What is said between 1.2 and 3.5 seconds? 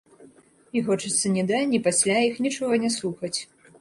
ні да, ні пасля іх нічога не слухаць.